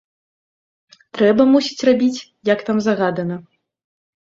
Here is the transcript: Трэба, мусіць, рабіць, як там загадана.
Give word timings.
Трэба, 1.17 1.41
мусіць, 1.51 1.85
рабіць, 1.91 2.25
як 2.53 2.59
там 2.73 2.77
загадана. 2.89 3.35